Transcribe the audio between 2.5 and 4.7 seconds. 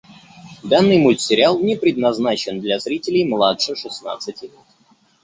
для зрителей младше шестнадцати лет.